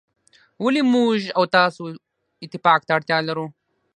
[0.63, 1.81] ولي موږ او تاسو
[2.45, 3.45] اتفاق ته اړتیا لرو.